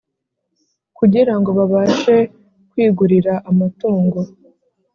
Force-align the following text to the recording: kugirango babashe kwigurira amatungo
kugirango 0.97 1.49
babashe 1.57 2.15
kwigurira 2.69 3.33
amatungo 3.49 4.19